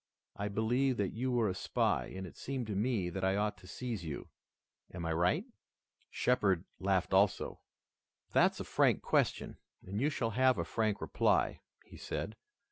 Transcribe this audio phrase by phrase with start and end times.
[0.35, 3.55] I believed that you were a spy, and it seemed to me that I ought
[3.59, 4.29] to seize you.
[4.91, 5.45] Am I right?"
[6.09, 7.59] Shepard laughed also.
[8.31, 12.35] "That's a frank question and you shall have a frank reply," he said.